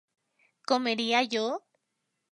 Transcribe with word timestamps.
¿comería 0.69 1.19
yo? 1.33 1.45